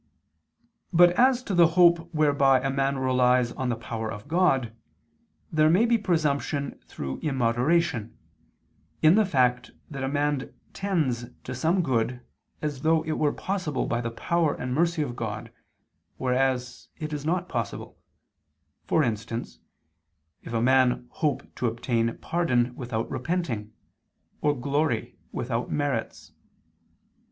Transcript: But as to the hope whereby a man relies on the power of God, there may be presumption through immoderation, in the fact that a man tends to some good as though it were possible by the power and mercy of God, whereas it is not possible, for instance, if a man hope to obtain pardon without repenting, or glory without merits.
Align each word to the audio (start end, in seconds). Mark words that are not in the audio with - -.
But 0.91 1.11
as 1.11 1.43
to 1.43 1.53
the 1.53 1.67
hope 1.77 2.11
whereby 2.11 2.59
a 2.59 2.71
man 2.71 2.97
relies 2.97 3.51
on 3.51 3.69
the 3.69 3.75
power 3.75 4.11
of 4.11 4.27
God, 4.27 4.73
there 5.51 5.69
may 5.69 5.85
be 5.85 5.99
presumption 5.99 6.79
through 6.87 7.19
immoderation, 7.19 8.15
in 9.03 9.13
the 9.13 9.27
fact 9.27 9.69
that 9.91 10.03
a 10.03 10.07
man 10.09 10.55
tends 10.73 11.25
to 11.43 11.53
some 11.53 11.83
good 11.83 12.19
as 12.63 12.81
though 12.81 13.03
it 13.03 13.19
were 13.19 13.31
possible 13.31 13.85
by 13.85 14.01
the 14.01 14.09
power 14.09 14.55
and 14.55 14.73
mercy 14.73 15.03
of 15.03 15.15
God, 15.15 15.51
whereas 16.17 16.89
it 16.97 17.13
is 17.13 17.23
not 17.23 17.47
possible, 17.47 17.99
for 18.87 19.03
instance, 19.03 19.59
if 20.41 20.51
a 20.51 20.63
man 20.63 21.05
hope 21.11 21.43
to 21.57 21.67
obtain 21.67 22.17
pardon 22.17 22.73
without 22.73 23.07
repenting, 23.11 23.71
or 24.41 24.57
glory 24.59 25.19
without 25.31 25.69
merits. 25.69 26.31